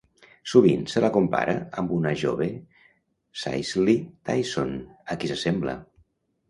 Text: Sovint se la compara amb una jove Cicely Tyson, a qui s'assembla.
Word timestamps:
Sovint 0.51 0.85
se 0.93 1.03
la 1.03 1.11
compara 1.17 1.55
amb 1.83 1.93
una 1.99 2.15
jove 2.23 2.49
Cicely 3.43 3.97
Tyson, 4.31 4.77
a 5.17 5.21
qui 5.23 5.33
s'assembla. 5.35 5.83